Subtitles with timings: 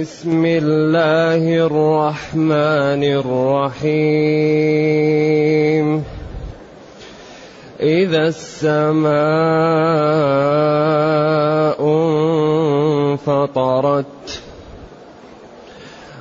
[0.00, 3.92] بسم الله الرحمن الرحيم.
[7.80, 9.12] إذا السماء
[13.12, 14.42] انفطرت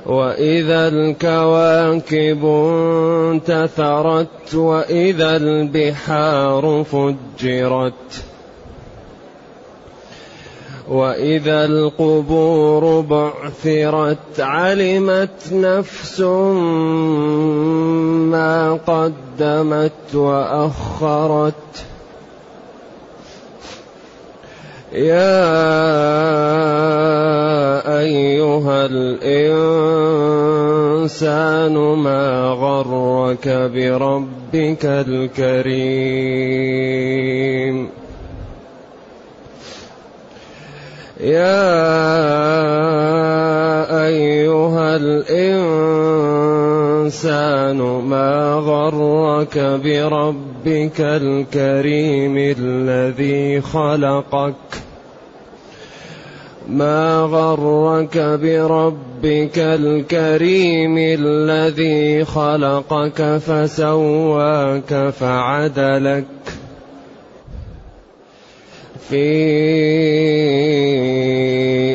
[0.06, 8.31] وإذا الكواكب انتثرت وإذا البحار فجرت
[10.92, 16.20] وإذا القبور بعثرت علمت نفس
[18.32, 21.54] ما قدمت وأخرت.
[24.92, 25.42] يا
[28.00, 29.34] أيها الإنسان
[31.78, 36.02] ما غرك بربك الكريم؟
[41.22, 41.62] يا
[44.08, 46.02] أيها الإنسان
[48.10, 54.56] ما غرك بربك الكريم الذي خلقك؟
[56.70, 66.41] ما غرك بربك الكريم الذي خلقك فسواك فعدلك؟
[69.12, 69.28] في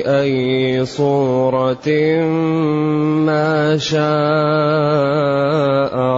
[0.06, 1.88] أي صورة
[3.24, 3.96] ما شاء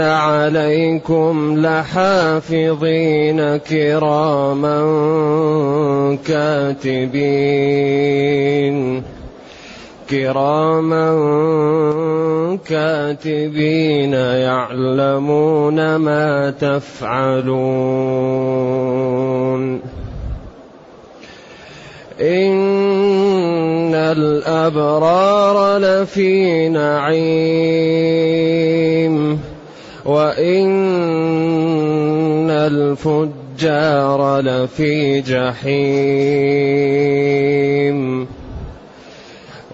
[0.00, 4.78] عليكم لحافظين كراما
[6.26, 7.78] كاتبين
[10.10, 11.08] كراما
[12.68, 17.48] كاتبين يعلمون ما تفعلون
[22.20, 28.18] إن الأبرار لفي نعيم
[30.04, 30.80] وإن
[32.50, 36.38] الفجار لفي جحيم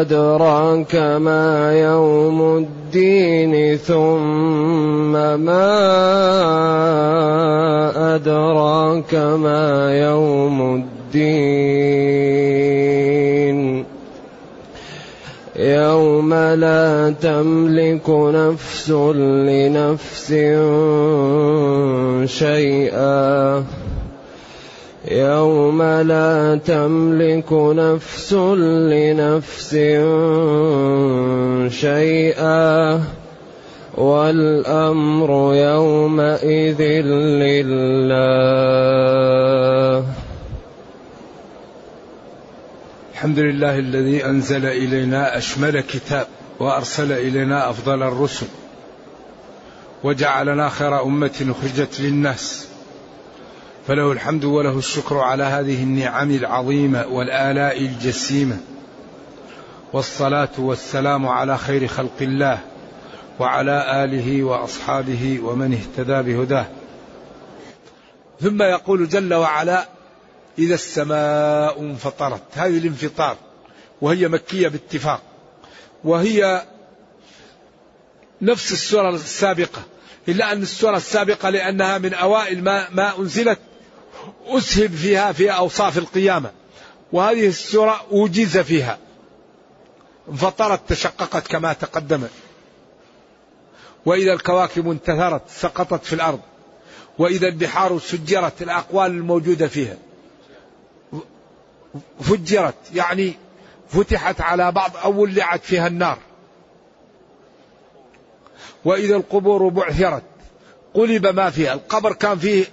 [0.00, 2.81] أدراك ما يوم الدين.
[3.76, 5.68] ثم ما
[8.14, 12.02] أدراك ما يوم الدين.
[15.56, 20.28] يوم لا تملك نفس لنفس
[22.38, 23.64] شيئا.
[25.12, 29.70] يوم لا تملك نفس لنفس
[31.80, 33.00] شيئا
[33.94, 36.82] والأمر يومئذ
[37.42, 38.12] لله.
[43.12, 46.26] الحمد لله الذي أنزل إلينا أشمل كتاب
[46.60, 48.46] وأرسل إلينا أفضل الرسل
[50.04, 52.71] وجعلنا خير أمة أخرجت للناس.
[53.86, 58.60] فله الحمد وله الشكر على هذه النعم العظيمة والآلاء الجسيمة.
[59.92, 62.58] والصلاة والسلام على خير خلق الله
[63.38, 66.66] وعلى آله وأصحابه ومن اهتدى بهداه.
[68.40, 69.88] ثم يقول جل وعلا
[70.58, 72.42] إذا السماء انفطرت.
[72.54, 73.36] هذه الانفطار
[74.00, 75.22] وهي مكية باتفاق
[76.04, 76.62] وهي
[78.42, 79.82] نفس السورة السابقة.
[80.28, 83.58] إلا أن السورة السابقة لأنها من أوائل ما ما أنزلت
[84.46, 86.50] أسهب فيها في أوصاف القيامة.
[87.12, 88.98] وهذه السورة أوجز فيها.
[90.28, 92.26] انفطرت تشققت كما تقدم.
[94.06, 96.40] وإذا الكواكب انتثرت سقطت في الأرض.
[97.18, 99.96] وإذا البحار سجرت الأقوال الموجودة فيها.
[102.20, 103.34] فجرت يعني
[103.88, 106.18] فتحت على بعض أو ولعت فيها النار.
[108.84, 110.22] وإذا القبور بعثرت
[110.94, 111.72] قلب ما فيها.
[111.72, 112.64] القبر كان فيه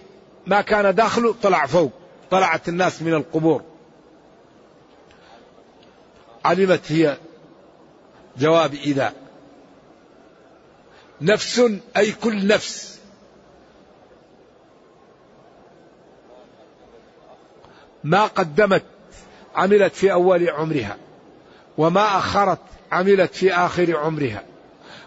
[0.49, 1.91] ما كان داخله طلع فوق
[2.31, 3.63] طلعت الناس من القبور.
[6.45, 7.17] علمت هي
[8.37, 9.13] جواب إذا.
[11.21, 11.61] نفس
[11.97, 12.99] أي كل نفس.
[18.03, 18.83] ما قدمت
[19.55, 20.97] عملت في أول عمرها.
[21.77, 22.59] وما أخرت
[22.91, 24.43] عملت في آخر عمرها.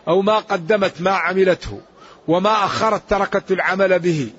[0.08, 1.80] أو ما قدمت ما عملته.
[2.28, 4.30] وما أخرت تركت العمل به.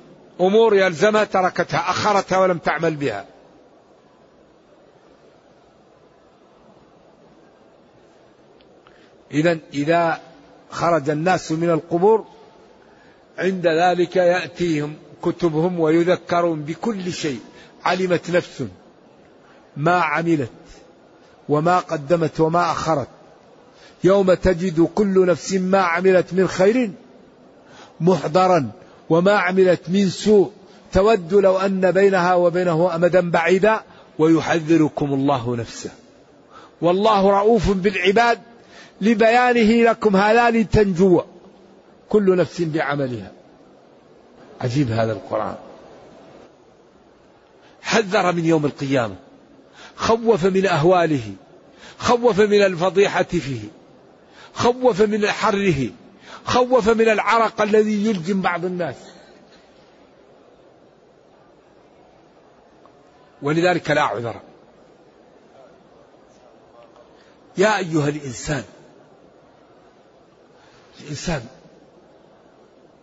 [0.41, 3.25] أمور يلزمها تركتها أخرتها ولم تعمل بها.
[9.31, 10.21] إذا إذا
[10.69, 12.25] خرج الناس من القبور
[13.37, 17.39] عند ذلك يأتيهم كتبهم ويذكرون بكل شيء
[17.85, 18.63] علمت نفس
[19.77, 20.51] ما عملت
[21.49, 23.07] وما قدمت وما أخرت.
[24.03, 26.91] يوم تجد كل نفس ما عملت من خير
[27.99, 28.71] محضرا.
[29.09, 30.51] وما عملت من سوء
[30.93, 33.81] تود لو أن بينها وبينه أمدا بعيدا
[34.19, 35.91] ويحذركم الله نفسه.
[36.81, 38.39] والله رؤوف بالعباد
[39.01, 41.21] لبيانه لكم هذا لتنجوا
[42.09, 43.31] كل نفس بعملها.
[44.61, 45.55] عجيب هذا القرآن.
[47.81, 49.15] حذر من يوم القيامة.
[49.95, 51.31] خوف من أهواله.
[51.97, 53.61] خوف من الفضيحة فيه.
[54.53, 55.89] خوف من حره.
[56.45, 58.95] خوف من العرق الذي يلجم بعض الناس.
[63.41, 64.41] ولذلك لا عذر.
[67.57, 68.63] يا أيها الإنسان
[71.01, 71.45] الإنسان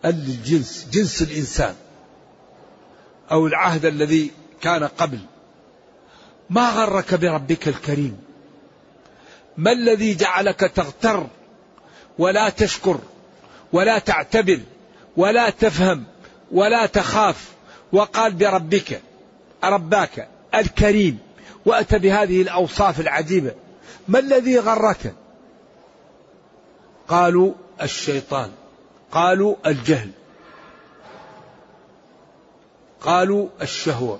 [0.05, 1.75] الجنس جنس الإنسان
[3.31, 5.19] أو العهد الذي كان قبل
[6.49, 8.23] ما غرك بربك الكريم؟
[9.57, 11.27] ما الذي جعلك تغتر
[12.19, 12.99] ولا تشكر؟
[13.73, 14.59] ولا تعتبر
[15.17, 16.03] ولا تفهم
[16.51, 17.51] ولا تخاف
[17.93, 19.01] وقال بربك
[19.63, 21.19] رباك الكريم
[21.65, 23.51] وأتى بهذه الأوصاف العجيبة.
[24.07, 25.15] ما الذي غرك؟
[27.07, 28.51] قالوا الشيطان
[29.11, 30.09] قالوا الجهل
[33.01, 34.19] قالوا الشهوة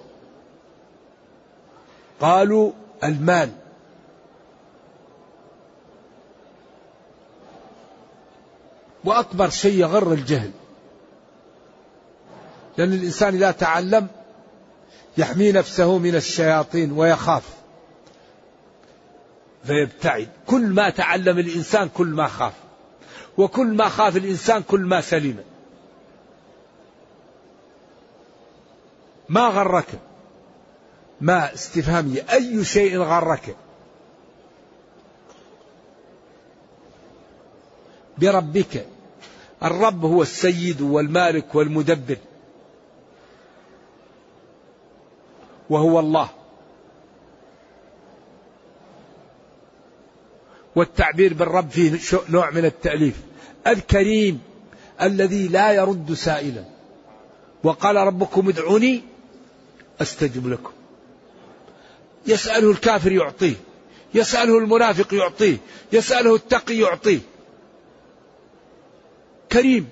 [2.19, 2.71] قالوا
[3.03, 3.51] المال.
[9.05, 10.51] وأكبر شيء يغر الجهل.
[12.77, 14.07] لأن الإنسان إذا تعلم
[15.17, 17.43] يحمي نفسه من الشياطين ويخاف.
[19.63, 20.29] فيبتعد.
[20.47, 22.53] كل ما تعلم الإنسان كل ما خاف.
[23.37, 25.43] وكل ما خاف الإنسان كل ما سلم
[29.29, 29.87] ما غرك؟
[31.21, 33.55] ما استفهامية أي شيء غرك؟
[38.21, 38.85] بربك.
[39.63, 42.17] الرب هو السيد والمالك والمدبر.
[45.69, 46.29] وهو الله.
[50.75, 53.15] والتعبير بالرب فيه نوع من التأليف.
[53.67, 54.41] الكريم
[55.01, 56.63] الذي لا يرد سائلا.
[57.63, 59.01] وقال ربكم ادعوني
[60.01, 60.71] أستجب لكم.
[62.27, 63.55] يسأله الكافر يعطيه.
[64.13, 65.57] يسأله المنافق يعطيه.
[65.93, 67.19] يسأله التقي يعطيه.
[69.51, 69.89] كريم.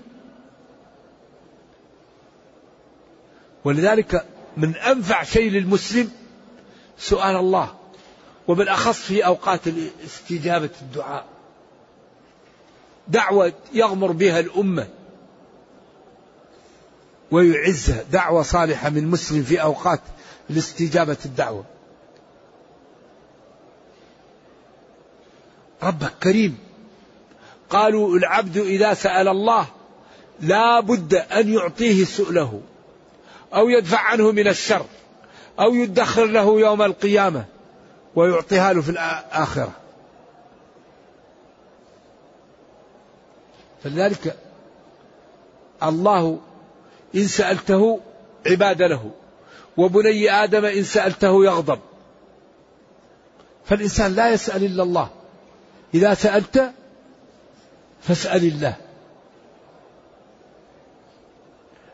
[3.63, 4.25] ولذلك
[4.57, 6.11] من أنفع شيء للمسلم
[6.97, 7.75] سؤال الله
[8.47, 9.61] وبالأخص في أوقات
[10.05, 11.25] استجابة الدعاء.
[13.07, 14.87] دعوة يغمر بها الأمة
[17.31, 20.01] ويعزها دعوة صالحة من مسلم في أوقات
[20.49, 21.63] الاستجابة الدعوة.
[25.83, 26.68] ربك كريم.
[27.69, 29.65] قالوا العبد إذا سأل الله
[30.39, 32.61] لا بد أن يعطيه سؤله
[33.53, 34.85] أو يدفع عنه من الشر
[35.59, 37.45] أو يدخر له يوم القيامة
[38.15, 39.71] ويعطيها له في الآخرة.
[43.83, 44.37] فلذلك
[45.83, 46.39] الله
[47.15, 47.99] إن سألته
[48.45, 49.11] عباد له
[49.77, 51.79] وبني آدم إن سألته يغضب.
[53.65, 55.09] فالإنسان لا يسأل إلا الله.
[55.93, 56.71] إذا سألت
[58.01, 58.75] فاسأل الله.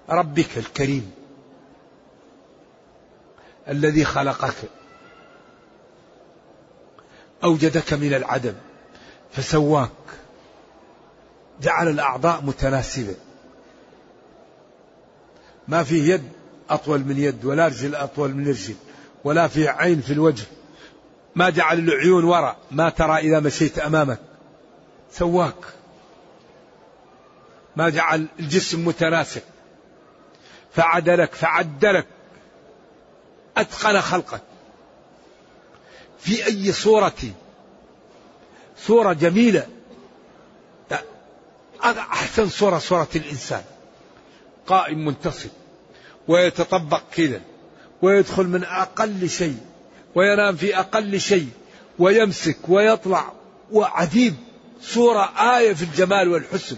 [0.09, 1.11] ربك الكريم.
[3.67, 4.55] الذي خلقك.
[7.43, 8.53] أوجدك من العدم.
[9.31, 9.89] فسواك.
[11.61, 13.15] جعل الأعضاء متناسبة.
[15.67, 16.29] ما فيه يد
[16.69, 18.75] أطول من يد ولا رجل أطول من رجل
[19.23, 20.45] ولا فيه عين في الوجه.
[21.35, 22.57] ما جعل العيون وراء.
[22.71, 24.19] ما ترى إذا مشيت أمامك.
[25.11, 25.74] سواك.
[27.77, 29.41] ما جعل الجسم متناسق.
[30.75, 32.07] فعدلك فعدلك.
[33.57, 34.41] أتقن خلقك.
[36.19, 37.13] في أي صورة؟
[38.77, 39.67] صورة جميلة.
[41.83, 43.63] أحسن صورة صورة الإنسان.
[44.67, 45.49] قائم منتصب
[46.27, 47.41] ويتطبق كذا.
[48.01, 49.57] ويدخل من أقل شيء.
[50.15, 51.49] وينام في أقل شيء.
[51.99, 53.33] ويمسك ويطلع.
[53.71, 54.35] وعجيب
[54.81, 56.77] صورة آية في الجمال والحسن.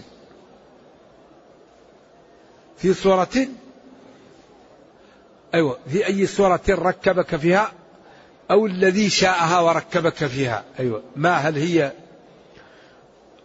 [2.78, 3.46] في صورة
[5.54, 7.72] أيوة في أي صورة ركبك فيها؟
[8.50, 10.64] أو الذي شاءها وركبك فيها.
[10.80, 11.92] أيوة ما هل هي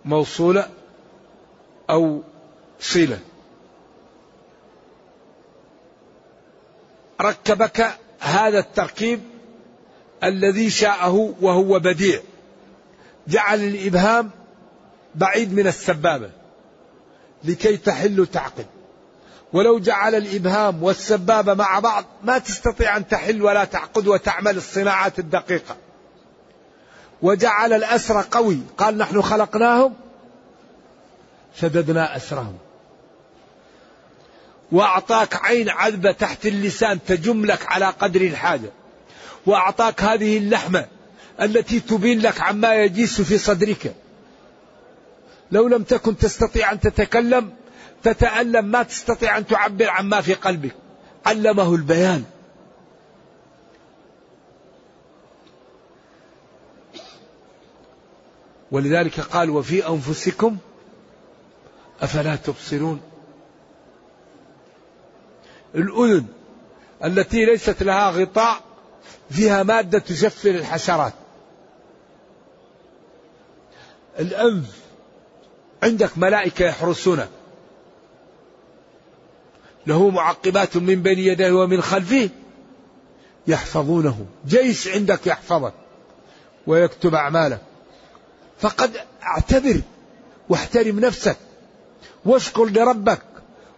[0.05, 0.69] موصولة
[1.89, 2.21] أو
[2.79, 3.19] صلة؟
[7.21, 9.21] ركبك هذا التركيب
[10.23, 12.21] الذي شاءه وهو بديع.
[13.27, 14.31] جعل الإبهام
[15.15, 16.29] بعيد من السبابة
[17.43, 18.65] لكي تحل تعقد
[19.53, 25.75] ولو جعل الإبهام والسبابة مع بعض ما تستطيع أن تحل ولا تعقد وتعمل الصناعات الدقيقة.
[27.21, 29.93] وجعل الأسر قوي قال نحن خلقناهم
[31.61, 32.57] شددنا أسرهم.
[34.71, 38.71] وأعطاك عين عذبة تحت اللسان تجم لك على قدر الحاجة.
[39.45, 40.85] وأعطاك هذه اللحمة
[41.41, 43.95] التي تبين لك عما يجيس في صدرك.
[45.51, 47.53] لو لم تكن تستطيع أن تتكلم
[48.03, 50.75] تتألم ما تستطيع أن تعبر عما في قلبك.
[51.25, 52.23] علمه البيان.
[58.71, 60.57] ولذلك قال وفي أنفسكم
[62.01, 63.01] أفلا تبصرون.
[65.75, 66.25] الأذن
[67.03, 68.61] التي ليست لها غطاء
[69.29, 71.13] فيها مادة تشفر الحشرات.
[74.19, 74.79] الأنف
[75.83, 77.27] عندك ملائكة يحرسونه
[79.87, 82.29] له معقبات من بين يديه ومن خلفه
[83.47, 84.25] يحفظونه.
[84.47, 85.73] جيش عندك يحفظك
[86.67, 87.61] ويكتب أعمالك.
[88.59, 89.81] فقد اعتبر
[90.49, 91.37] واحترم نفسك
[92.25, 93.21] واشكر لربك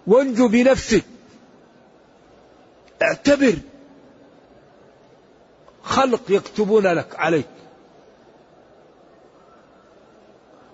[0.08, 1.06] وانجو بنفسك.
[3.02, 3.56] اعتبر
[5.84, 7.46] خلق يكتبون لك عليك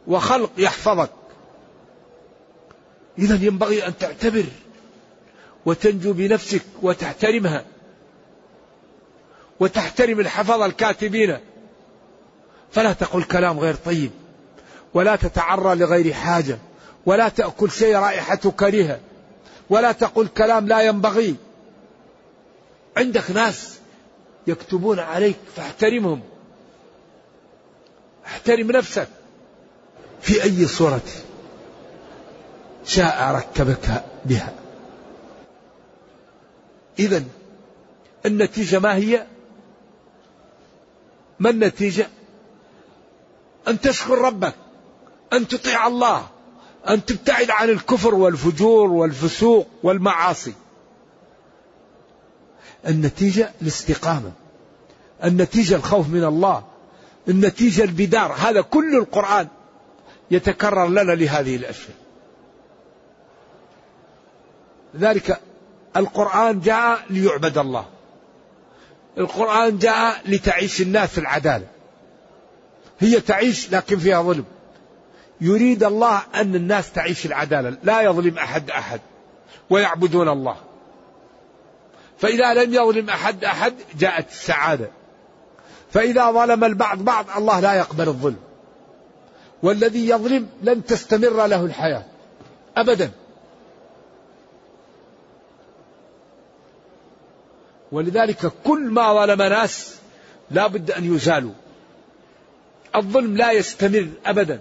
[0.07, 1.11] وخلق يحفظك.
[3.19, 4.45] إذا ينبغي أن تعتبر
[5.65, 7.65] وتنجو بنفسك وتحترمها.
[9.59, 11.37] وتحترم الحفظ الكاتبين.
[12.71, 14.11] فلا تقل كلام غير طيب.
[14.93, 16.57] ولا تتعرى لغير حاجة.
[17.05, 18.99] ولا تأكل شيء رائحته كريهة.
[19.69, 21.35] ولا تقل كلام لا ينبغي.
[22.97, 23.77] عندك ناس
[24.47, 26.21] يكتبون عليك فاحترمهم.
[28.25, 29.07] احترم نفسك.
[30.21, 31.01] في أي صورة
[32.85, 34.53] شاء ركبك بها.
[36.99, 37.23] إذا
[38.25, 39.27] النتيجة ما هي؟
[41.39, 42.07] ما النتيجة؟
[43.67, 44.55] أن تشكر ربك
[45.33, 46.27] أن تطيع الله
[46.89, 50.53] أن تبتعد عن الكفر والفجور والفسوق والمعاصي
[52.87, 54.31] النتيجة الاستقامة
[55.23, 56.63] النتيجة الخوف من الله
[57.27, 59.47] النتيجة البدار هذا كل القرآن
[60.31, 61.95] يتكرر لنا لهذه الأشياء
[64.95, 65.41] ذلك
[65.97, 67.85] القرآن جاء ليعبد الله.
[69.17, 71.67] القرآن جاء لتعيش الناس العدالة.
[72.99, 74.45] هي تعيش لكن فيها ظلم.
[75.41, 77.77] يريد الله أن الناس تعيش العدالة.
[77.83, 78.99] لا يظلم أحد أحد.
[79.69, 80.55] ويعبدون الله.
[82.17, 84.89] فإذا لم يظلم أحد أحد جاءت السعادة.
[85.91, 88.39] فإذا ظلم البعض بعض الله لا يقبل الظلم.
[89.63, 92.05] والذي يظلم لن تستمر له الحياة.
[92.77, 93.11] أبدا.
[97.91, 99.95] ولذلك كل ما ظلم ناس
[100.51, 101.53] لا بد أن يزالوا.
[102.95, 104.59] الظلم لا يستمر أبدا.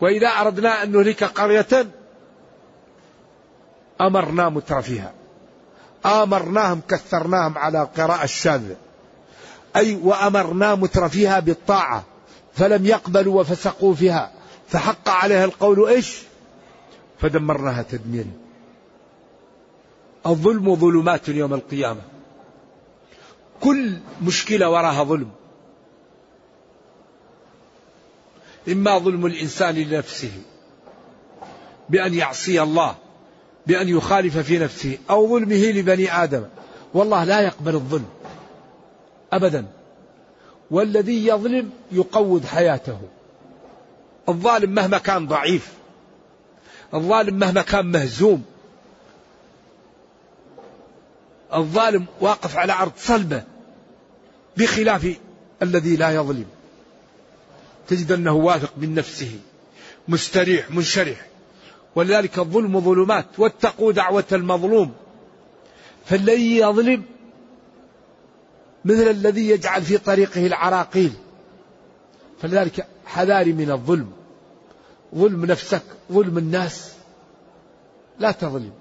[0.00, 1.86] وإذا أردنا أن نهلك قرية
[4.00, 5.12] أمرنا مترفيها
[6.06, 8.76] آمرناهم كثرناهم على القراءة الشاذة
[9.76, 12.04] أي وأمرنا مترفيها بالطاعة.
[12.54, 14.30] فلم يقبلوا وفسقوا فيها.
[14.68, 16.22] فحق عليها القول إيش؟
[17.20, 18.39] فدمرناها تدميرا.
[20.26, 22.00] الظلم ظلمات يوم القيامة.
[23.60, 25.30] كل مشكلة وراها ظلم.
[28.68, 30.32] إما ظلم الإنسان لنفسه
[31.88, 32.94] بأن يعصي الله
[33.66, 36.44] بأن يخالف في نفسه أو ظلمه لبني آدم.
[36.94, 38.08] والله لا يقبل الظلم.
[39.32, 39.66] أبدا.
[40.70, 43.00] والذي يظلم يقود حياته.
[44.28, 45.72] الظالم مهما كان ضعيف.
[46.94, 48.44] الظالم مهما كان مهزوم.
[51.54, 53.42] الظالم واقف على أرض صلبة
[54.56, 55.16] بخلاف
[55.62, 56.46] الذي لا يظلم.
[57.88, 59.38] تجد أنه واثق من نفسه
[60.08, 61.26] مستريح منشرح.
[61.94, 64.92] ولذلك الظلم ظلمات واتقوا دعوة المظلوم.
[66.06, 67.02] فالذي يظلم
[68.84, 71.12] مثل الذي يجعل في طريقه العراقيل.
[72.42, 74.12] فلذلك حذاري من الظلم.
[75.14, 76.92] ظلم نفسك ظلم الناس.
[78.18, 78.72] لا تظلم.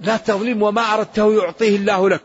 [0.00, 2.20] لا تظلم وما أردته يعطيه الله لك.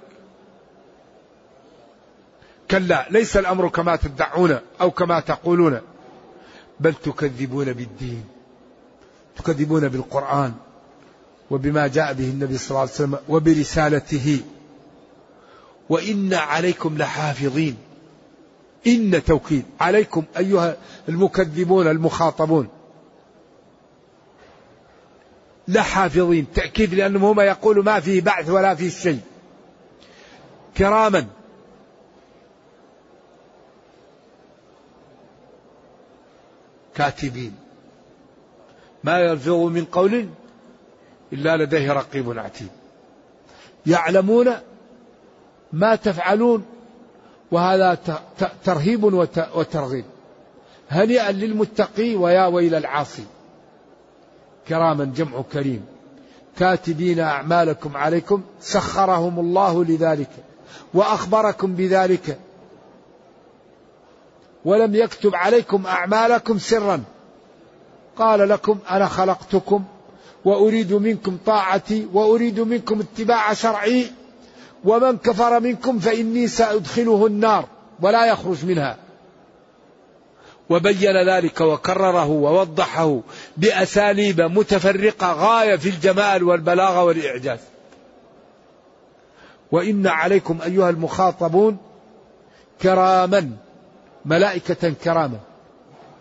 [2.71, 5.81] كلا ليس الأمر كما تدعون أو كما تقولون
[6.79, 8.25] بل تكذبون بالدين
[9.37, 10.53] تكذبون بالقرآن
[11.51, 14.39] وبما جاء به النبي صلى الله عليه وسلم وبرسالته.
[15.89, 17.77] وإن عليكم لحافظين.
[18.87, 19.65] إن توكيد.
[19.79, 20.77] عليكم أيها
[21.09, 22.67] المكذبون المخاطبون.
[25.67, 29.19] لحافظين تأكيد لأنهم هما يقولوا ما فيه بعث ولا فيه شيء.
[30.77, 31.25] كراما.
[36.95, 37.55] كاتبين.
[39.03, 40.29] ما يلفظ من قول
[41.33, 42.69] إلا لديه رقيب عتيد.
[43.85, 44.53] يعلمون
[45.73, 46.65] ما تفعلون
[47.51, 47.97] وهذا
[48.63, 49.03] ترهيب
[49.55, 50.05] وترغيب.
[50.89, 53.25] هنيئا للمتقي ويا ويل العاصي.
[54.67, 55.85] كراما جمع كريم.
[56.59, 60.29] كاتبين أعمالكم عليكم سخرهم الله لذلك
[60.93, 62.39] وأخبركم بذلك.
[64.65, 67.03] ولم يكتب عليكم أعمالكم سرا.
[68.17, 69.83] قال لكم أنا خلقتكم
[70.45, 74.11] وأريد منكم طاعتي وأريد منكم اتباع شرعي
[74.83, 77.65] ومن كفر منكم فإني سأدخله النار
[78.01, 79.02] ولا يخرج منها.
[80.69, 83.21] وبين ذلك وكرره ووضحه
[83.57, 87.59] بأساليب متفرقة غاية في الجمال والبلاغة والإعجاز.
[89.71, 91.77] وإن عليكم أيها المخاطبون
[92.81, 93.51] كراما
[94.25, 95.39] ملائكة كرامة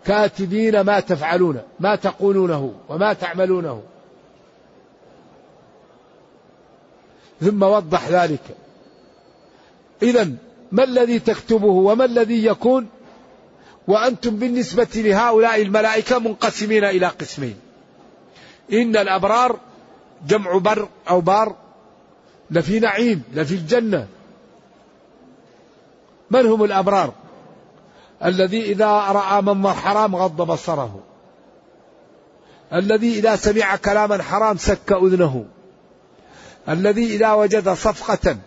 [0.05, 3.83] كاتبين ما تفعلون ما تقولونه وما تعملونه.
[7.41, 8.43] ثم وضح ذلك.
[10.03, 10.29] إذا
[10.71, 12.87] ما الذي تكتبه وما الذي يكون؟
[13.87, 17.59] وأنتم بالنسبة لهؤلاء الملائكة منقسمين إلى قسمين.
[18.73, 19.59] إن الأبرار
[20.27, 21.55] جمع بر أو بار
[22.51, 24.07] لفي نعيم لفي الجنة.
[26.31, 27.13] من هم الأبرار؟
[28.25, 30.99] الذي إذا رأى منظر حرام غض بصره.
[32.73, 35.45] الذي إذا سمع كلاما حرام سك أذنه.
[36.69, 38.37] الذي إذا وجد صفقة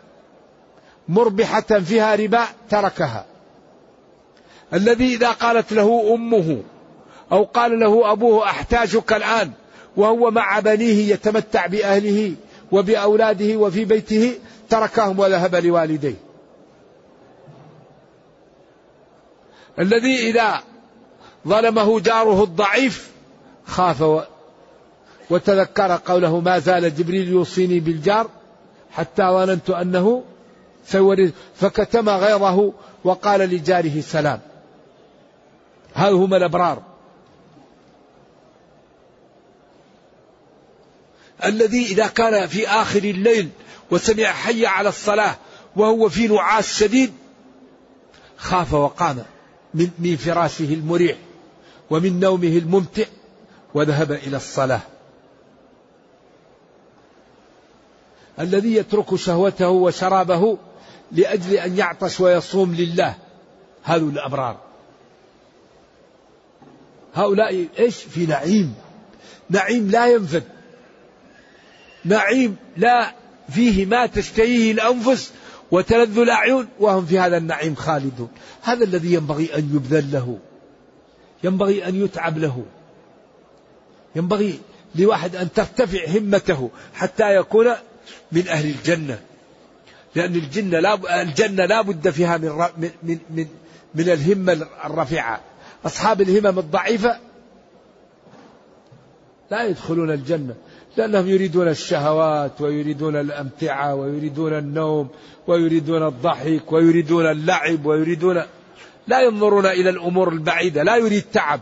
[1.09, 3.25] مربحة فيها ربا تركها.
[4.75, 6.63] الذي إذا قالت له أمه
[7.33, 9.51] أو قال له أبوه أحتاجك الآن
[9.97, 12.35] وهو مع بنيه يتمتع بأهله
[12.73, 14.35] وبأولاده وفي بيته
[14.69, 16.15] تركهم وذهب لوالديه.
[19.79, 20.63] الذي إذا
[21.49, 23.11] ظلمه جاره الضعيف
[23.67, 24.25] خاف
[25.31, 28.29] وتذكر قوله ما زال جبريل يوصيني بالجار
[28.91, 30.23] حتى ظننت أنه
[30.87, 32.73] سيورث فكتم غيظه
[33.05, 34.41] وقال لجاره سلام.
[35.97, 36.83] هذا هم الأبرار؟
[41.45, 43.49] الذي إذا كان في آخر الليل
[43.91, 45.37] وسمع حي على الصلاة
[45.77, 47.13] وهو في نعاس شديد
[48.37, 49.25] خاف وقام
[49.75, 51.17] من, من فراشه المريح
[51.91, 53.05] ومن نومه الممتع
[53.75, 54.81] وذهب إلى الصلاة.
[58.41, 60.59] الذي يترك شهوته وشرابه
[61.13, 63.15] لأجل أن يعطش ويصوم لله.
[63.83, 64.66] هذول الأبرار.
[67.17, 68.75] هؤلاء إيش؟ في نعيم.
[69.51, 70.43] نعيم لا ينفد.
[72.05, 73.15] نعيم لا
[73.49, 75.33] فيه ما تشتهيه الأنفس
[75.71, 78.29] وتلذ الأعين وهم في هذا النعيم خالدون.
[78.63, 80.39] هذا الذي ينبغي أن يبذل له.
[81.45, 82.65] ينبغي أن يتعب له.
[84.17, 84.59] ينبغي
[84.95, 87.67] لواحد أن ترتفع همته حتى يكون
[88.33, 89.21] من أهل الجنة.
[90.15, 92.69] لأن الجنة لا الجنة لا بد فيها من
[93.03, 93.47] من من
[93.95, 95.41] من الهمة الرفيعة.
[95.87, 97.19] أصحاب الهمم الضعيفة
[99.51, 100.55] لا يدخلون الجنة
[100.97, 105.09] لأنهم يريدون الشهوات ويريدون الأمتعة ويريدون النوم
[105.47, 108.43] ويريدون الضحك ويريدون اللعب ويريدون
[109.07, 111.61] لا ينظرون إلى الأمور البعيدة لا يريد تعب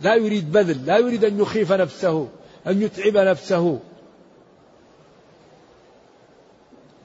[0.00, 2.28] لا يريد بذل لا يريد أن يخيف نفسه
[2.66, 3.80] أن يتعب نفسه.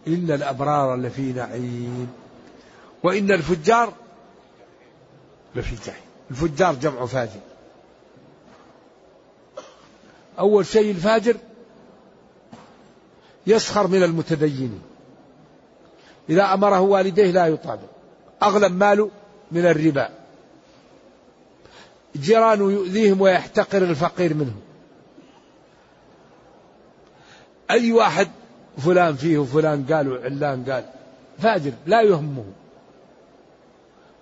[0.07, 2.09] إن الأبرار لفي نعيم
[3.03, 3.93] وإن الفجار
[5.55, 6.08] لفي جحيم.
[6.31, 7.39] الفجار جمع فاجر.
[10.39, 11.37] أول شيء الفاجر
[13.47, 14.81] يسخر من المتدينين
[16.29, 17.89] إذا أمره والديه لا يطابق.
[18.43, 19.09] أغلب ماله
[19.51, 20.09] من الربا.
[22.15, 24.61] جيرانه يؤذيهم ويحتقر الفقير منهم.
[27.71, 28.27] أي واحد
[28.77, 30.85] فلان فيه وفلان قال وعلان قال
[31.39, 32.45] فاجر لا يهمه.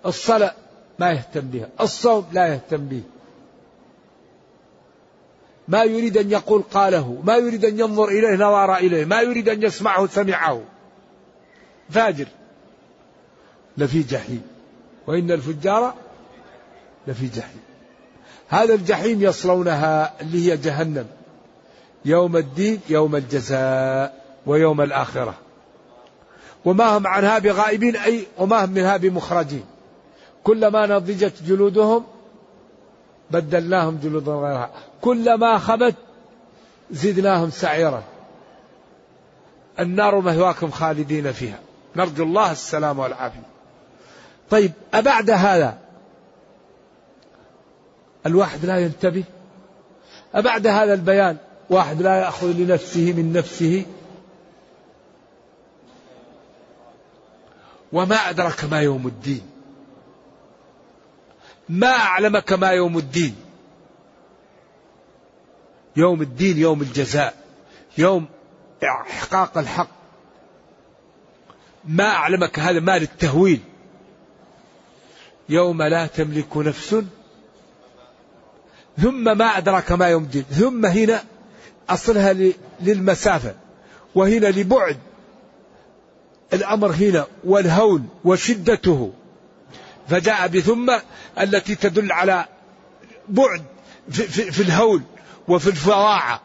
[0.06, 0.54] الصلاة
[0.98, 1.68] ما يهتم بها.
[1.80, 3.02] الصوم لا يهتم به.
[5.68, 9.62] ما يريد أن يقول قاله ما يريد أن ينظر إليه نظر إليه ما يريد أن
[9.62, 10.62] يسمعه سمعه.
[11.90, 12.26] فاجر.
[13.78, 14.42] لفي جحيم.
[15.06, 15.94] وإن الفجار
[17.06, 17.60] لفي جحيم.
[18.48, 21.06] هذا الجحيم يصلونها اللي هي جهنم.
[22.04, 25.34] يوم الدين يوم الجزاء ويوم الآخرة.
[26.64, 29.64] وما هم عنها بغائبين أي وما هم منها بمخرجين.
[30.48, 32.04] كلما نضجت جلودهم
[33.30, 34.70] بدلناهم جلودا غيرها.
[35.00, 35.94] كلما خبت
[36.90, 38.02] زدناهم سعيرا.
[39.80, 41.58] النار مهواكم خالدين فيها.
[41.96, 43.42] نرجو الله السلام والعافية.
[44.50, 45.78] طيب أبعد هذا؟
[48.26, 49.24] الواحد لا ينتبه.
[50.34, 51.36] أبعد هذا البيان؟
[51.70, 53.86] واحد لا يأخذ لنفسه من نفسه.
[57.92, 59.57] وما أدرك ما يوم الدين.
[61.68, 63.36] ما أعلمك ما يوم الدين.
[65.96, 67.34] يوم الدين يوم الجزاء
[67.98, 68.28] يوم
[68.84, 69.88] إحقاق الحق.
[71.84, 73.60] ما أعلمك هذا مال التهويل.
[75.48, 76.96] يوم لا تملك نفس.
[78.98, 80.42] ثم ما أدرك ما يوم الدين.
[80.42, 81.24] ثم هنا
[81.90, 83.54] أصلها للمسافة
[84.14, 84.98] وهنا لبعد.
[86.52, 89.12] الأمر هنا والهول وشدته.
[90.08, 90.98] فجاء بثم
[91.40, 92.44] التي تدل على
[93.28, 93.64] بعد
[94.10, 95.02] في, في, الهول
[95.48, 96.40] وفي الفظاعة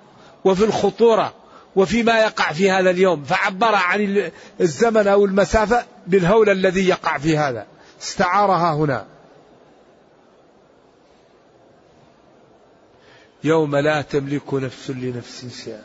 [0.46, 1.34] وفي الخطورة
[1.76, 3.24] وفيما يقع في هذا اليوم.
[3.24, 7.68] فعبر عن الزمن أو المسافة بالهول الذي يقع في هذا.
[8.02, 9.06] استعارها هنا.
[13.44, 15.84] يوم لا تملك نفس لنفس شيئا.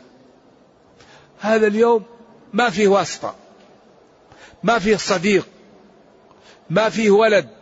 [1.39, 2.03] هذا اليوم
[2.53, 3.35] ما فيه واسطة.
[4.63, 5.47] ما فيه صديق.
[6.69, 7.58] ما فيه ولد.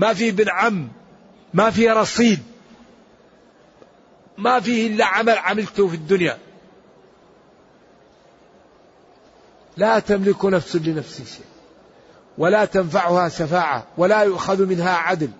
[0.00, 0.88] ما فيه بن عم
[1.54, 2.42] ما فيه رصيد
[4.38, 6.38] ما فيه إلا عمل عملته في الدنيا.
[9.76, 11.46] لا تملك نفس لنفس شيء
[12.38, 15.30] ولا تنفعها شفاعة ولا يؤخذ منها عدل.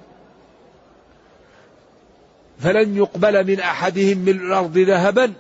[2.60, 5.32] فلن يقبل من أحدهم من الأرض ذهبا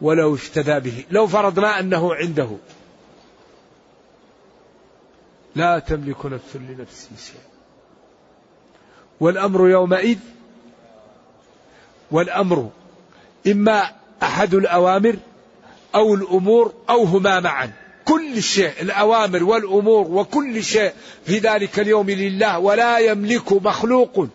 [0.00, 1.04] ولو اشتدى به.
[1.10, 2.50] لو فرضنا أنه عنده.
[5.54, 7.53] لا تملك نفس لنفس شيء.
[9.20, 10.18] والأمر يومئذ
[12.10, 12.70] والأمر
[13.46, 13.90] إما
[14.22, 15.16] أحد الأوامر
[15.94, 17.72] أو الأمور أو هما معا.
[18.04, 20.92] كل شيء الأوامر والأمور وكل شيء
[21.24, 24.26] في ذلك اليوم لله ولا يملك مخلوق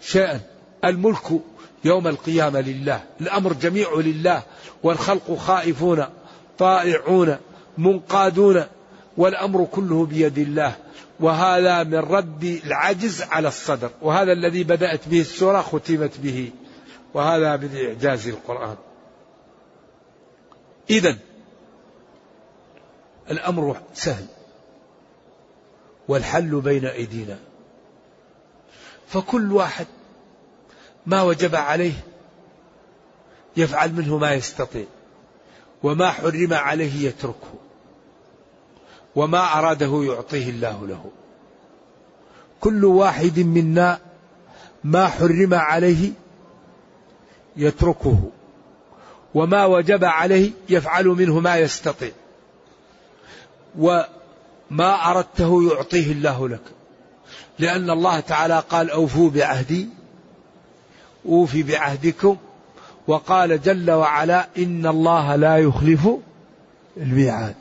[0.00, 0.40] شيئا.
[0.84, 1.40] الملك
[1.84, 4.42] يوم القيامة لله الأمر جميع لله
[4.82, 6.04] والخلق خائفون
[6.58, 7.36] طائعون
[7.78, 8.64] منقادون
[9.20, 10.76] والأمر كله بيد الله.
[11.20, 13.90] وهذا من رد العجز على الصدر.
[14.02, 16.50] وهذا الذي بدأت به السورة ختمت به.
[17.14, 18.76] وهذا من إعجاز القرآن.
[20.90, 21.16] إذا
[23.30, 24.26] الأمر سهل.
[26.08, 27.38] والحل بين أيدينا.
[29.08, 29.86] فكل واحد
[31.06, 32.04] ما وجب عليه
[33.56, 34.86] يفعل منه ما يستطيع.
[35.82, 37.59] وما حرم عليه يتركه.
[39.16, 41.04] وما أراده يعطيه الله له.
[42.60, 43.98] كل واحد منا
[44.84, 46.12] ما حرم عليه
[47.56, 48.30] يتركه
[49.34, 52.10] وما وجب عليه يفعل منه ما يستطيع
[53.78, 56.62] وما أردته يعطيه الله لك.
[57.58, 59.88] لأن الله تعالى قال أوفوا بعهدي
[61.26, 62.36] أوفي بعهدكم.
[63.06, 66.08] وقال جل وعلا إن الله لا يخلف
[66.96, 67.54] الميعاد.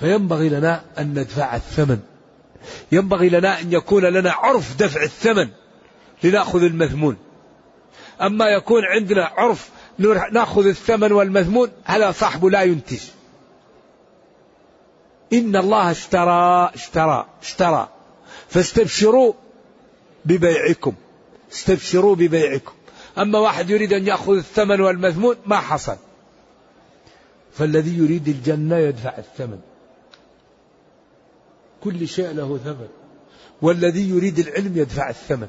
[0.00, 1.98] فينبغي لنا أن ندفع الثمن.
[2.92, 5.48] ينبغي لنا أن يكون لنا عرف دفع الثمن
[6.22, 7.16] لنأخذ المثمون.
[8.22, 9.70] أما يكون عندنا عرف
[10.32, 13.00] نأخذ الثمن والمثمون هذا صاحبه لا ينتج.
[15.32, 17.88] إن الله اشترى اشترى اشترى.
[18.48, 19.32] فاستبشروا
[20.24, 20.94] ببيعكم.
[21.52, 22.72] استبشروا ببيعكم.
[23.18, 25.96] أما واحد يريد أن يأخذ الثمن والمثمون ما حصل.
[27.52, 29.60] فالذي يريد الجنة يدفع الثمن.
[31.84, 32.88] كل شيء له ثمن.
[33.62, 35.48] والذي يريد العلم يدفع الثمن.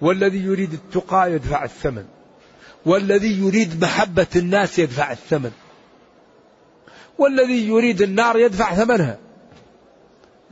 [0.00, 2.04] والذي يريد التقى يدفع الثمن.
[2.86, 5.50] والذي يريد محبة الناس يدفع الثمن.
[7.18, 9.18] والذي يريد النار يدفع ثمنها.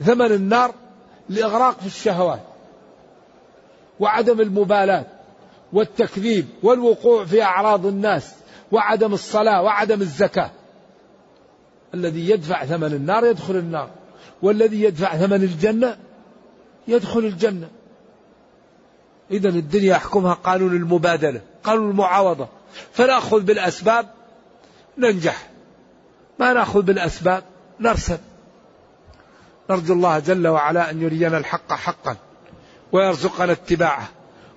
[0.01, 0.75] ثمن النار
[1.31, 2.43] الإغراق في الشهوات.
[4.01, 5.07] وعدم المبالاة
[5.73, 6.47] والتكذيب.
[6.63, 8.35] والوقوع في أعراض الناس.
[8.73, 9.63] وعدم الصلاة.
[9.63, 10.51] وعدم الزكاة.
[11.95, 13.98] الذي يدفع ثمن النار يدخل النار.
[14.43, 15.97] والذي يدفع ثمن الجنة
[16.89, 17.69] يدخل الجنة.
[19.31, 22.49] إذا الدنيا يحكمها قانون المبادلة قانون المعاوضة.
[22.93, 24.07] فنأخذ بالأسباب
[24.99, 25.51] ننجح.
[26.39, 27.43] ما نأخذ بالأسباب
[27.81, 28.19] نرسل.
[29.71, 32.17] نرجو الله جل وعلا أن يرينا الحق حقا
[32.93, 34.09] ويرزقنا اتباعه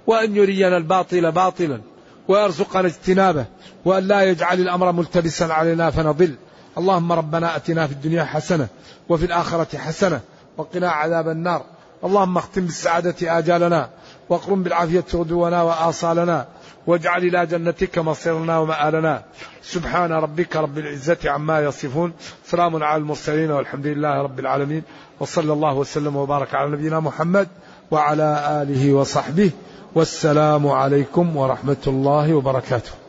[0.07, 1.81] وأن يرينا الباطل باطلا
[2.27, 3.45] ويرزقنا اجتنابه
[3.85, 6.35] وأن لا يجعل الأمر ملتبسا علينا فنضل.
[6.77, 8.67] اللهم ربنا أتنا في الدنيا حسنة
[9.09, 10.19] وفي الآخرة حسنة
[10.57, 11.63] وقنا عذاب النار.
[12.03, 13.89] اللهم اختم بالسعادة آجالنا
[14.29, 16.47] واقرم بالعافية غدونا وآصالنا
[16.87, 19.23] واجعل إلى جنتك مصيرنا ومآلنا.
[19.63, 22.13] سبحان ربك رب العزة عما يصفون.
[22.45, 24.83] سلام على المرسلين والحمد لله رب العالمين.
[25.19, 27.47] وصلى الله وسلم وبارك على نبينا محمد
[27.91, 29.51] وعلى آله وصحبه.
[29.95, 33.00] والسلام عليكم ورحمة الله وبركاته.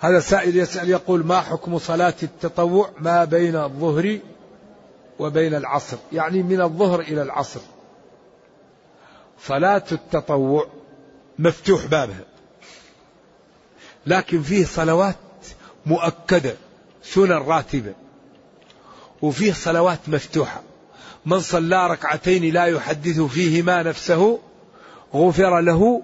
[0.00, 4.18] هذا سائل يسأل يقول ما حكم صلاة التطوع ما بين الظهر
[5.18, 7.60] وبين العصر؟ يعني من الظهر إلى العصر.
[9.46, 10.66] صلاة التطوع
[11.38, 12.24] مفتوح بابها.
[14.06, 15.16] لكن فيه صلوات
[15.86, 16.54] مؤكدة
[17.02, 17.94] سنن راتبة.
[19.22, 20.62] وفيه صلوات مفتوحة.
[21.26, 24.38] من صلى ركعتين لا يحدث فيهما نفسه
[25.14, 26.02] غفر له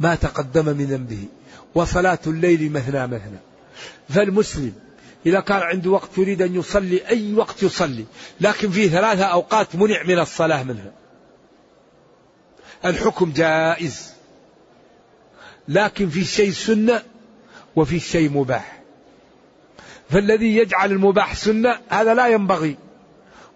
[0.00, 1.28] ما تقدم من ذنبه.
[1.74, 3.38] وصلاة الليل مثنى مثنى.
[4.08, 4.72] فالمسلم
[5.26, 8.04] إذا كان عنده وقت يريد أن يصلي أي وقت يصلي
[8.40, 10.92] لكن في ثلاثة أوقات منع من الصلاة منها.
[12.84, 14.12] الحكم جائز
[15.68, 17.02] لكن في شيء سنة
[17.76, 18.82] وفي شيء مباح.
[20.10, 22.76] فالذي يجعل المباح سنة هذا لا ينبغي.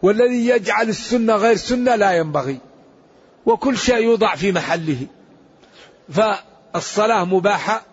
[0.02, 2.58] والذي يجعل السنة غير سنة لا ينبغي.
[3.46, 5.06] وكل شيء يوضع في محله.
[6.08, 7.87] فالصلاة مباحة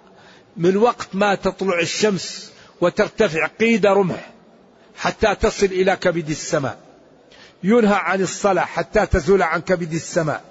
[0.58, 4.30] من وقت ما تطلع الشمس وترتفع قيد رمح
[4.96, 6.78] حتى تصل إلى كبد السماء.
[7.64, 10.44] ينهى عن الصلاة حتى تزول عن كبد السماء.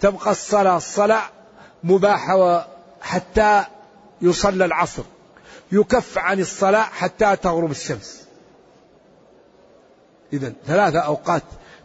[0.00, 1.22] تبقى الصلاة الصلاة
[1.84, 2.68] مباحة
[3.00, 3.64] حتى
[4.22, 5.02] يصلى العصر.
[5.72, 8.24] يكف عن الصلاة حتى تغرب الشمس.
[10.32, 11.42] إذا ثلاثة أوقات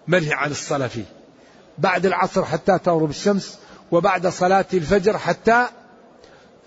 [0.07, 1.05] منهي عن الصلاة فيه.
[1.77, 3.59] بعد العصر حتى تغرب الشمس
[3.91, 5.65] وبعد صلاة الفجر حتى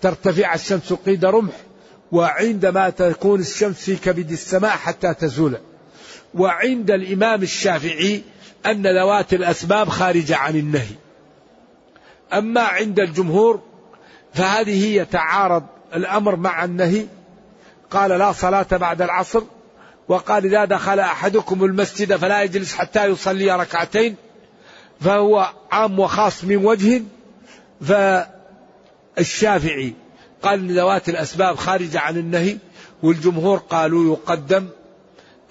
[0.03, 1.53] ترتفع الشمس قيد رمح
[2.11, 5.57] وعندما تكون الشمس في كبد السماء حتى تزول.
[6.33, 8.21] وعند الإمام الشافعي
[8.65, 10.95] أن ذوات الأسباب خارجة عن النهي.
[12.33, 13.61] أما عند الجمهور
[14.33, 15.63] فهذه يتعارض
[15.95, 17.05] الأمر مع النهي.
[17.91, 19.43] قال لا صلاة بعد العصر
[20.07, 24.15] وقال إذا دخل أحدكم المسجد فلا يجلس حتى يصلي ركعتين
[25.01, 27.01] فهو عام وخاص من وجه
[29.15, 29.93] فالشافعي
[30.41, 32.57] قال ذوات الأسباب خارجة عن النهي
[33.03, 34.67] والجمهور قالوا يقدم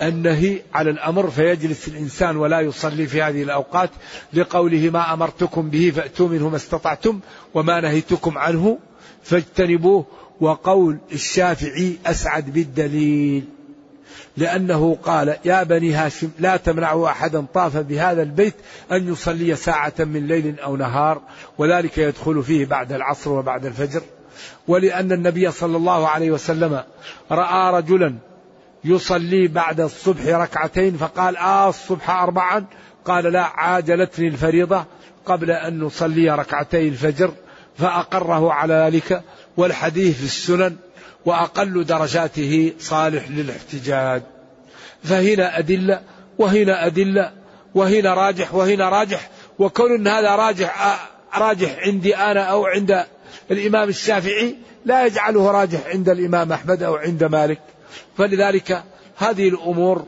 [0.03, 3.90] النهي على الأمر فيجلس الإنسان ولا يصلي في هذه الأوقات
[4.33, 7.20] لقوله ما أمرتكم به فأتوا منه ما استطعتم
[7.55, 8.79] وما نهيتكم عنه
[9.22, 10.07] فاجتنبوه
[10.40, 13.44] وقول الشافعي أسعد بالدليل.
[14.37, 18.55] لأنه قال يا بني هاشم لا تمنعوا أحدا طاف بهذا البيت
[18.92, 21.21] أن يصلي ساعة من ليل أو نهار
[21.59, 24.03] وذلك يدخل فيه بعد العصر وبعد الفجر.
[24.68, 26.83] ولأن النبي صلى الله عليه وسلم
[27.31, 28.14] رأى رجلا
[28.85, 32.64] يصلي بعد الصبح ركعتين فقال آه الصبح أربعا.
[33.05, 34.85] قال لا عاجلتني الفريضة
[35.27, 37.33] قبل أن نصلي ركعتي الفجر
[37.79, 39.23] فأقره على ذلك.
[39.57, 40.77] والحديث في السنن
[41.24, 44.22] وأقل درجاته صالح للاحتجاج.
[45.04, 46.00] فهنا أدلة
[46.38, 47.32] وهنا أدلة
[47.74, 49.30] وهنا راجح وهنا راجح.
[49.58, 50.98] وكون أن هذا راجح
[51.35, 53.04] راجح عندي أنا أو عند
[53.50, 57.61] الإمام الشافعي لا يجعله راجح عند الإمام أحمد أو عند مالك.
[58.18, 58.82] فلذلك
[59.16, 60.06] هذه الأمور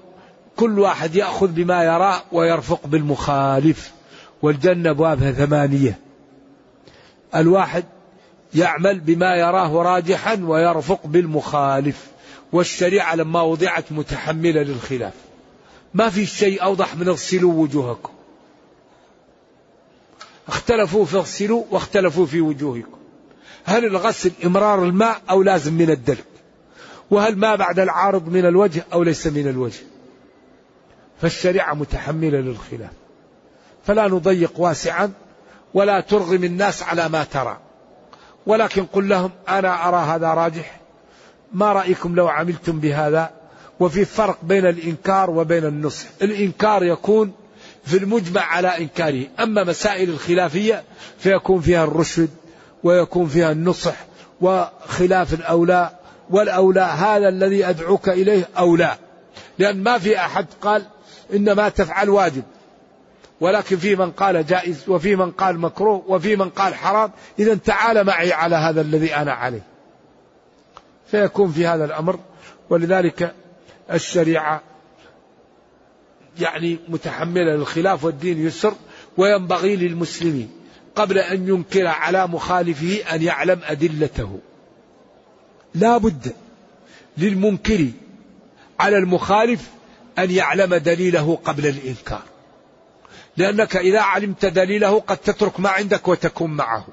[0.57, 3.93] كل واحد يأخذ بما يرى ويرفق بالمخالف.
[4.43, 5.99] والجنة أبوابها ثمانية.
[7.37, 7.85] الواحد
[8.55, 12.07] يعمل بما يراه راجحا ويرفق بالمخالف.
[12.53, 15.13] والشريعة لما وضعت متحملة للخلاف.
[15.95, 18.13] ما في شيء أوضح من اغسلوا وجوهكم.
[20.49, 22.99] اختلفوا في اغسلوا واختلفوا في وجوهكم.
[23.65, 26.25] هل الغسل إمرار الماء أو لازم من الدلك؟
[27.11, 29.83] وهل ما بعد العارض من الوجه أو ليس من الوجه؟
[31.21, 32.91] فالشريعة متحملة للخلاف.
[33.87, 35.13] فلا نضيق واسعا
[35.75, 37.59] ولا ترغم الناس على ما ترى.
[38.47, 40.81] ولكن قل لهم أنا أرى هذا راجح.
[41.53, 43.31] ما رأيكم لو عملتم بهذا؟
[43.81, 46.07] وفي فرق بين الإنكار وبين النصح.
[46.23, 47.33] الإنكار يكون
[47.85, 49.27] في المجمع على إنكاره.
[49.41, 50.85] أما مسائل الخلافية
[51.19, 52.31] فيكون فيها الرشد
[52.83, 53.95] ويكون فيها النصح
[54.41, 55.91] وخلاف الأولى.
[56.31, 58.97] والأولى هذا الذي أدعوك إليه أولى.
[59.59, 60.83] لأن ما في أحد قال
[61.35, 62.43] إن ما تفعل واجب.
[63.45, 67.11] ولكن في من قال جائز وفي من قال مكروه وفي من قال حرام.
[67.39, 69.63] إذا تعال معي على هذا الذي أنا عليه.
[71.11, 72.19] فيكون في هذا الأمر.
[72.71, 73.35] ولذلك
[73.93, 74.63] الشريعة
[76.41, 78.75] يعني متحملة للخلاف والدين يسر
[79.17, 80.51] وينبغي للمسلمين
[80.95, 84.39] قبل أن ينكر على مخالفه أن يعلم أدلته.
[85.75, 86.33] لا بد
[87.19, 87.87] للمنكر
[88.81, 89.71] على المخالف
[90.19, 92.34] أن يعلم دليله قبل الإنكار.
[93.37, 96.87] لأنك إذا علمت دليله قد تترك ما عندك وتكون معه.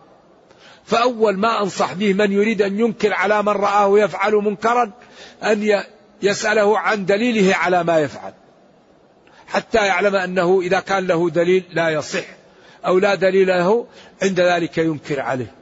[0.86, 4.91] فأول ما أنصح به من يريد أن ينكر على من رآه يفعل منكرا
[5.43, 5.84] أن
[6.21, 8.34] يسأله عن دليله على ما يفعل.
[9.47, 12.25] حتى يعلم أنه إذا كان له دليل لا يصح
[12.86, 13.88] أو لا دليل له
[14.23, 15.54] عند ذلك ينكر عليه.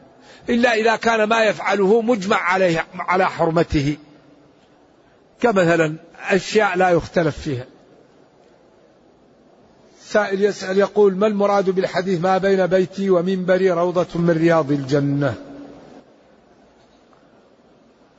[0.50, 3.98] إلا إذا كان ما يفعله مجمع عليه على حرمته.
[5.42, 5.96] كمثلا
[6.30, 7.66] أشياء لا يختلف فيها.
[10.10, 15.36] سائل يسأل يقول ما المراد بالحديث ما بين بيتي ومنبري روضة من رياض الجنة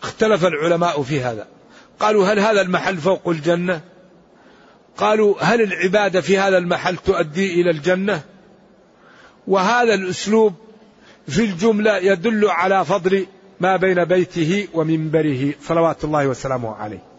[0.02, 1.46] اختلف العلماء في هذا.
[2.00, 3.80] قالوا هل هذا المحل فوق الجنة؟
[4.96, 8.22] قالوا هل العبادة في هذا المحل تؤدي إلى الجنة؟
[9.46, 10.54] وهذا الأسلوب
[11.28, 13.26] في الجملة يدل على فضل
[13.60, 15.54] ما بين بيته ومنبره.
[15.62, 17.09] صلوات الله وسلامه عليه.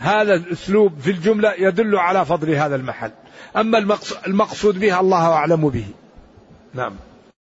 [0.00, 3.10] هذا الأسلوب في الجملة يدل على فضل هذا المحل.
[3.56, 5.86] أما المقصود به الله أعلم به.
[6.74, 6.92] نعم.